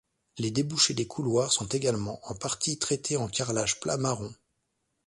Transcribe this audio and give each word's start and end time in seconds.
Les 0.39 0.49
débouchés 0.49 0.95
des 0.95 1.05
couloirs 1.05 1.51
sont 1.53 1.67
également 1.67 2.19
en 2.27 2.33
partie 2.33 2.79
traités 2.79 3.17
en 3.17 3.27
carrelage 3.27 3.79
plat 3.79 3.97
marron. 3.97 4.33